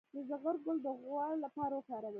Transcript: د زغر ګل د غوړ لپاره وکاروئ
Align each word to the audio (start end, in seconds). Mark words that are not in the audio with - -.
د 0.15 0.15
زغر 0.29 0.55
ګل 0.65 0.77
د 0.85 0.87
غوړ 1.01 1.31
لپاره 1.45 1.73
وکاروئ 1.75 2.09